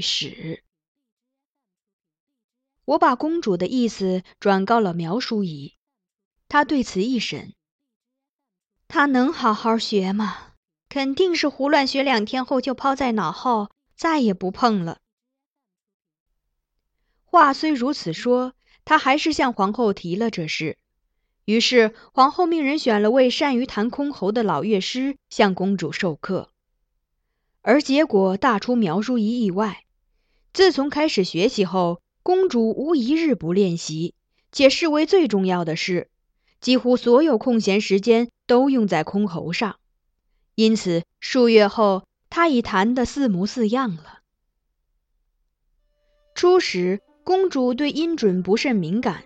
[0.00, 0.62] 史，
[2.84, 5.74] 我把公主的意思转告了苗淑仪，
[6.48, 7.54] 她对此一审。
[8.88, 10.54] 她能好好学吗？
[10.88, 14.98] 肯定是胡乱学两天后就抛在脑后，再也不碰了。
[17.22, 20.76] 话虽如此说，他还是向皇后提了这事。
[21.44, 26.50] 于是皇后命人选了位善于弹箜篌的老乐师向公主授课。
[27.62, 29.84] 而结果大出苗淑仪意外。
[30.52, 34.14] 自从开始学习后，公主无一日不练习，
[34.50, 36.08] 且视为最重要的事，
[36.60, 39.76] 几乎所有空闲时间都用在箜篌上。
[40.56, 44.18] 因此，数月后，她已弹得似模似样了。
[46.34, 49.24] 初时，公主对音准不甚敏感。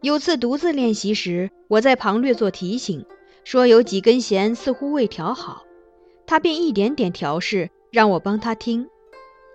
[0.00, 3.04] 有次独自练习时，我在旁略作提醒，
[3.44, 5.64] 说有几根弦似乎未调好。
[6.26, 8.88] 她便一点点调试，让我帮她听。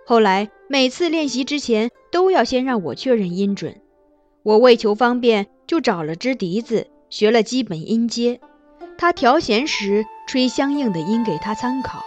[0.06, 3.80] 后来每次练习之前，都要先让我确认音准。
[4.42, 8.38] 我为求方便，就找了支笛子，学了基本音阶。
[8.98, 12.04] 他调弦时，吹相应的音给他参考。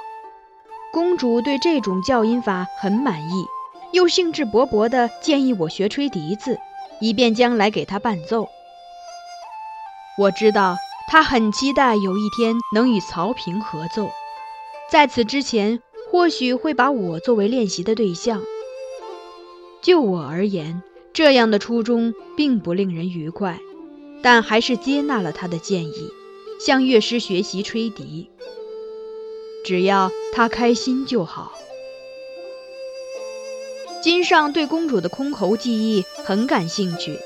[0.94, 3.46] 公主对这种教音法很满意，
[3.94, 6.60] 又兴致勃勃地建议我学吹笛子，
[7.00, 8.48] 以便将来给她伴奏。
[10.20, 10.78] 我知道
[11.08, 14.12] 她很期待有一天能与曹平合奏。
[14.92, 15.80] 在此之前，
[16.12, 18.44] 或许会把我作为练习的对象。
[19.82, 20.84] 就我而言，
[21.14, 23.58] 这样的初衷并不令人愉快，
[24.22, 26.10] 但还是接纳了他的建议，
[26.60, 28.30] 向乐师学习吹笛。
[29.64, 31.54] 只要他开心就好。
[34.04, 37.20] 金上对公主的箜篌技艺很感兴趣，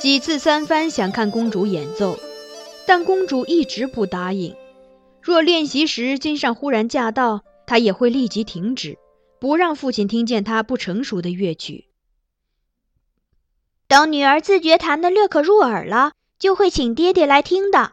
[0.00, 2.18] 几次三番想看公主演奏，
[2.84, 4.56] 但公主一直不答应。
[5.22, 8.98] 若练习时金上忽然驾到，他也会立即停止，
[9.38, 11.86] 不让父亲听见他不成熟的乐曲。
[13.86, 17.92] 等女儿自觉弹得略可入耳了，就会请爹爹来听的。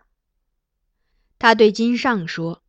[1.37, 2.61] 他对金尚说。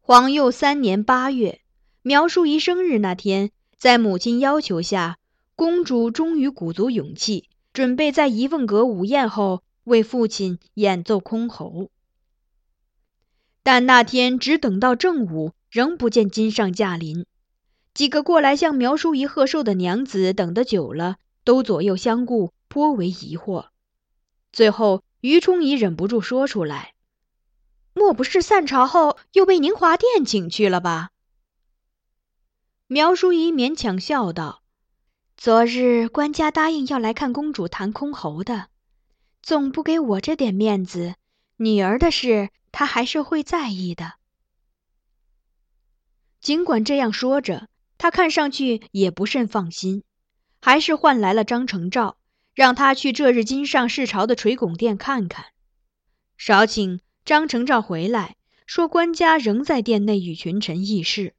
[0.00, 1.60] 皇佑三年八月，
[2.02, 5.18] 苗淑仪生日那天，在母亲要求下，
[5.56, 11.88] 公主终于鼓足勇气，准备在怡凤阁午宴后为父亲演奏箜篌。
[13.66, 17.26] 但那天只等到正午，仍不见金上驾临。
[17.94, 23.70] 几个过来向苗淑仪贺寿的娘子等得久了，都左右相顾，颇为疑惑。
[24.52, 26.94] 最后，于冲仪忍不住说出来
[27.92, 31.10] ：“莫不是散朝后又被宁华殿请去了吧？”
[32.86, 34.62] 苗淑仪勉强笑道
[35.36, 38.68] ：“昨日官家答应要来看公主弹箜篌的，
[39.42, 41.16] 总不给我这点面子，
[41.56, 44.16] 女儿的事。”他还是会在意的。
[46.42, 50.04] 尽管这样说着，他看上去也不甚放心，
[50.60, 52.18] 还是唤来了张承照，
[52.52, 55.46] 让他去这日金上视朝的垂拱殿看看。
[56.36, 58.36] 少顷，张承照回来，
[58.66, 61.34] 说官家仍在殿内与群臣议事。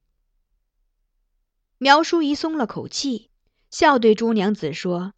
[1.78, 3.30] 苗叔仪松了口气，
[3.70, 5.14] 笑对朱娘子说：“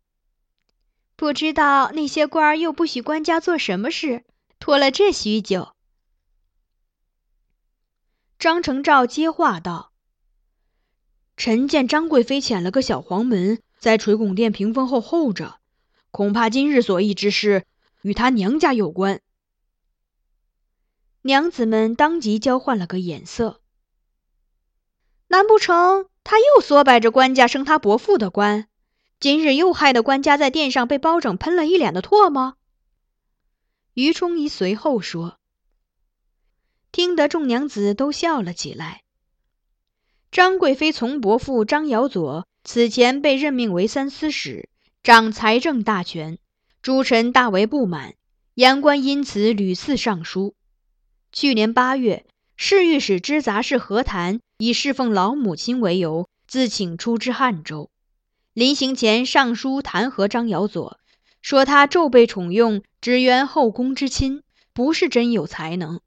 [1.15, 4.25] 不知道那些官儿又不许官家做什么事，
[4.59, 5.75] 拖了这许久。”
[8.39, 9.91] 张成照接话道
[11.35, 15.59] ：“臣见张贵妃遣了个小黄门在垂拱殿屏风后候着，
[16.09, 17.65] 恐怕今日所议之事
[18.01, 19.19] 与她娘家有关。”
[21.21, 23.59] 娘子们当即交换了个眼色。
[25.27, 28.69] 难不成他又唆摆着官家升他伯父的官？
[29.19, 32.55] 今日又害得官家在殿上被包拯喷了一脸的唾沫？
[33.95, 35.38] 于冲仪随后说。
[36.91, 39.01] 听得众娘子都笑了起来。
[40.31, 44.69] 张贵妃从伯父张尧佐此前被任命为三司使，
[45.01, 46.37] 掌财政大权，
[46.81, 48.13] 诸臣大为不满，
[48.53, 50.55] 言官因此屡次上书。
[51.31, 52.25] 去年八月，
[52.55, 57.89] 侍御史知杂事何谈以侍奉老母亲为由，自请出知汉州。
[58.53, 60.99] 临行前上书弹劾张尧佐，
[61.41, 64.43] 说他骤被宠用，只缘后宫之亲，
[64.73, 66.01] 不是真有才能。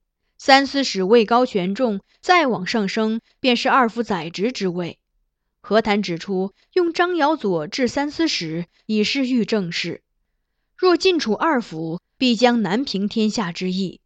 [0.44, 4.99] 三司使位高权重，再往上升便是二府宰执之位。
[5.61, 10.03] 何谈指出，用张尧佐治三司使，已是御正事。
[10.77, 14.00] 若进处二府，必将难平天下之意。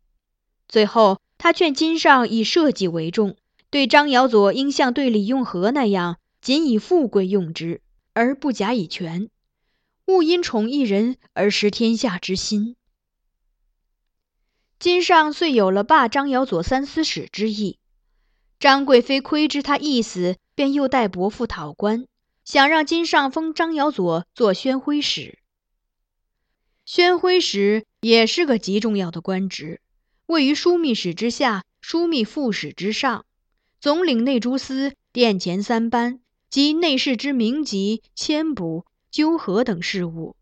[0.69, 3.38] 最后，他劝金上以社稷为重，
[3.71, 7.81] 对张尧佐应像对李用和那样，仅以富贵用之，
[8.12, 9.31] 而不假以权，
[10.05, 12.77] 勿因宠一人而失天下之心。
[14.78, 17.78] 金上遂有了罢张尧佐三司使之意。
[18.58, 22.06] 张贵妃窥知他意思，便又代伯父讨官，
[22.44, 25.38] 想让金上封张尧佐做宣徽使。
[26.84, 29.81] 宣徽使也是个极重要的官职。
[30.26, 33.25] 位于枢密使之下，枢密副使之上，
[33.81, 36.20] 总领内诸司、殿前三班
[36.50, 40.37] 及内侍之名籍、迁补、纠合等事务，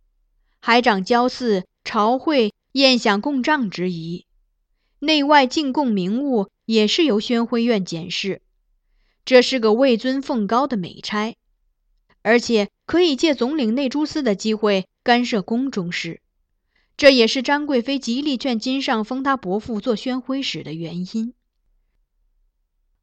[0.60, 4.26] 还掌交祀、朝会、宴享供帐之仪，
[4.98, 8.42] 内外进贡名物也是由宣徽院检视。
[9.24, 11.36] 这是个位尊俸高的美差，
[12.22, 16.20] 而且可以借总领内诸司的机会干涉宫中事。
[16.96, 21.32] 这也是张贵妃极力劝金上封他伯父做宣徽使的原因。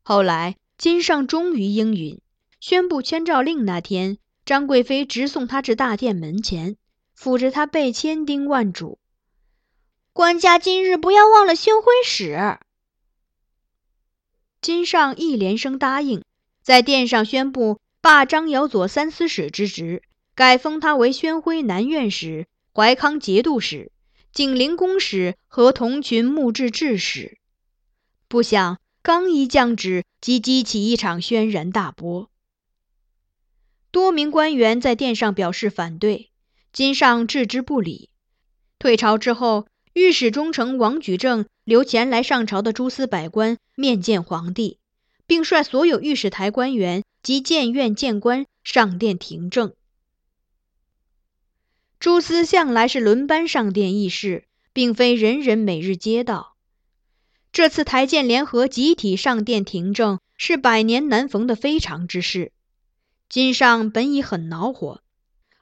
[0.02, 2.20] 后来，金上终于应允，
[2.60, 6.76] 宣布签诏令那天，张贵妃直送他至大殿门前，
[7.18, 9.00] 抚着他背千叮万嘱
[10.14, 12.58] ：“官家今日不要忘了宣徽使。”
[14.62, 16.24] 金上一连声答应，
[16.62, 20.04] 在殿上宣布罢张尧佐三司使之职，
[20.36, 22.48] 改封他为宣徽南院使。
[22.74, 23.92] 怀康节度使、
[24.32, 27.38] 景陵公使和同群牧制制使，
[28.30, 32.30] 不想刚一降旨，即激起一场轩然大波。
[33.92, 36.32] 多名官员在殿上表示反对，
[36.72, 38.10] 金上置之不理。
[38.80, 44.78] 退朝之后，御史中丞王举正留前来上朝的诸司百官面见皇帝，
[45.28, 49.74] 并率所有御史台官员及谏院谏官上殿听政。
[52.00, 56.56] 诸司向来是轮班上殿议事，并非人人每日接到。
[57.52, 62.54] 这次台谏联合集体上殿听政，是百年难逢的非常之事。
[63.28, 65.02] 金上本已很恼火，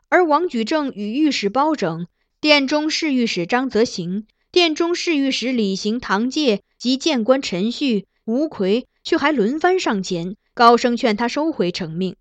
[0.08, 2.08] 而王举正与御史包拯、
[2.42, 12.16] 殿中侍御史张泽行、殿中侍御史李行、唐介及谏官陈旭、吴奎，却还轮番上前，高声劝他收回成命，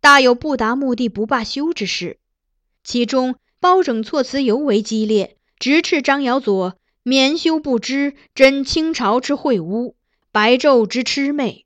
[0.00, 2.18] 大有不达目的不罢休之势。
[2.84, 3.36] 其中。
[3.58, 9.96] 包拯措辞尤为激烈，直斥张尧佐免羞不知，真清朝之秽污，
[10.30, 11.64] 白昼之魑魅。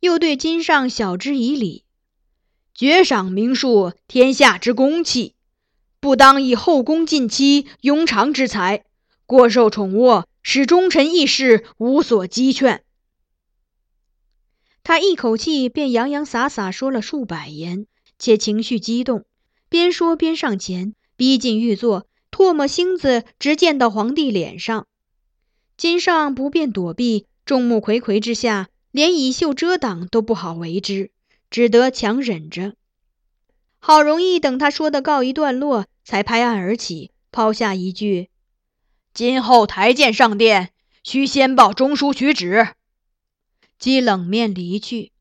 [0.00, 1.84] 又对金上晓之以理，
[2.74, 5.34] 绝赏名庶，天下之公器，
[6.00, 8.84] 不当以后宫近妻庸常之才，
[9.26, 12.82] 过受宠渥，使忠臣义士无所讥劝。
[14.84, 17.86] 他一口气便洋洋洒洒说了数百言，
[18.18, 19.24] 且情绪激动。
[19.68, 24.86] 边说边上前，逼近御座，唾沫星子直溅到皇帝脸上。
[25.76, 31.10] 金上不便躲避，众目睽睽之下，连以袖遮挡都不好为之，
[31.50, 32.74] 只得强忍着。
[33.80, 38.28] 好容易等他说的告一段落，才拍案而起，抛下一句
[39.14, 40.72] ：“今后台见上殿，
[41.04, 42.68] 须先报中书取旨。”
[43.78, 45.12] 即冷面离去。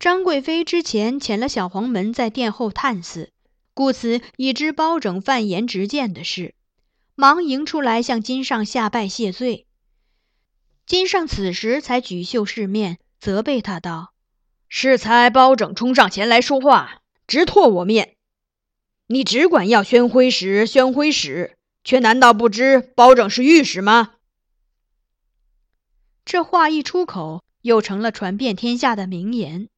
[0.00, 3.32] 张贵妃之前遣了小黄门在殿后探视，
[3.72, 6.54] 故此已知包拯犯言直谏的事，
[7.14, 9.66] 忙迎出来向金上下拜谢罪。
[10.84, 14.12] 金上此时才举袖示面，责备他道
[14.68, 18.16] ：“适才包拯冲上前来说话，直唾我面。
[19.06, 24.14] 你只管要宣徽使，宣徽使，却难道不知包拯是御史吗？
[26.24, 29.68] 这话一出口，又成了传遍天下的名言。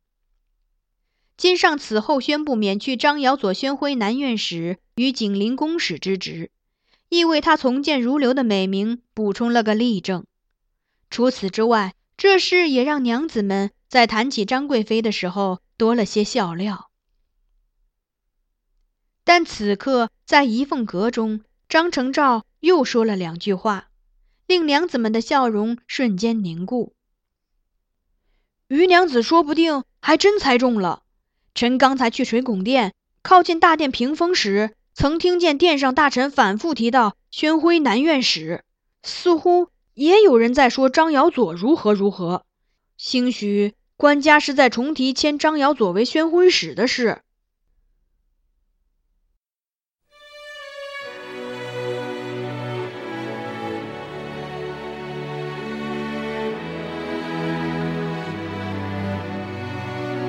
[1.37, 6.50] 金上此后宣布免去张尧佐宣徽南院使与景陵公使之职，
[7.09, 10.25] 亦为他从谏如流的美名补充了个例证。
[11.11, 16.91] 除此之外，这事也让娘子们在谈起张贵妃的时候多了些笑料。
[19.26, 23.88] 但此刻在怡凤阁中，张承照又说了两句话，
[24.47, 26.92] 令娘子们的笑容瞬间凝固。
[28.68, 31.02] 余娘子说不定还真猜中了。
[31.56, 38.62] 臣刚才去水拱殿，靠近大殿屏风时，曾听见殿上大臣反复提到宣徽南院使，
[39.02, 39.71] 似乎。
[39.95, 42.45] 也有人在说张尧佐如何如何，
[42.97, 47.23] 兴许官家是在重提迁张尧佐为宣徽使的事。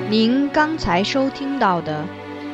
[0.09, 2.05] 您刚才收听到的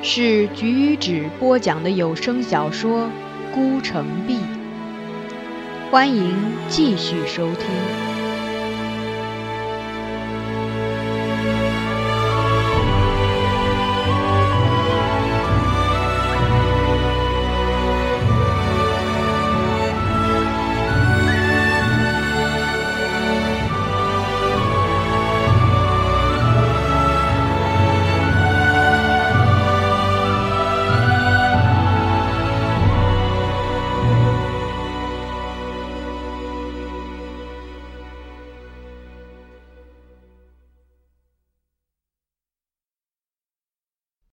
[0.01, 3.05] 是橘子播讲的有声小说
[3.53, 4.38] 《孤城闭》。
[5.91, 6.36] 欢迎
[6.67, 8.12] 继续收听。